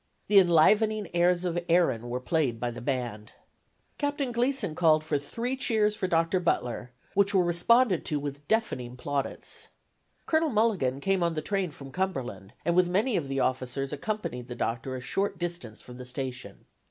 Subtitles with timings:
[0.29, 3.33] The enlivening airs of Erin were played by the band.
[3.99, 6.39] Captain Gleason called for three cheers for Dr.
[6.39, 9.67] Butler, which were responded to with deafening plaudits.
[10.25, 14.47] Colonel Mulligan came on the train from Cumberland, and with many of the officers accompanied
[14.47, 16.65] the Doctor a short distance from the station.